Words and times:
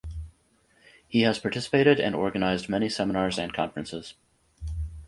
He 1.07 1.21
has 1.21 1.37
participated 1.37 1.99
and 1.99 2.15
organised 2.15 2.67
many 2.67 2.89
seminars 2.89 3.37
and 3.37 3.53
conferences. 3.53 4.15